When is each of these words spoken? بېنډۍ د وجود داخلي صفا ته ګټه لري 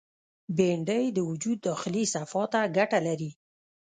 بېنډۍ 0.55 1.03
د 1.15 1.19
وجود 1.29 1.57
داخلي 1.67 2.03
صفا 2.13 2.43
ته 2.53 2.59
ګټه 2.77 2.99
لري 3.07 3.31